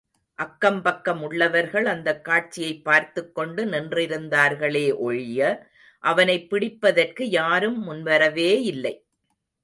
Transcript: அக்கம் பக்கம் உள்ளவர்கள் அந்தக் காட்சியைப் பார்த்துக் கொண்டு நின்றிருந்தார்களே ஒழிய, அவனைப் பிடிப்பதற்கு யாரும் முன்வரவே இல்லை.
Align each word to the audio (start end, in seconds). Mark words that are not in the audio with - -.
அக்கம் 0.35 0.81
பக்கம் 0.81 1.21
உள்ளவர்கள் 1.23 1.85
அந்தக் 1.85 2.23
காட்சியைப் 2.23 2.83
பார்த்துக் 2.83 3.35
கொண்டு 3.35 3.65
நின்றிருந்தார்களே 3.65 4.97
ஒழிய, 4.97 5.67
அவனைப் 5.99 6.55
பிடிப்பதற்கு 6.55 7.23
யாரும் 7.23 7.91
முன்வரவே 7.91 8.61
இல்லை. 8.61 9.05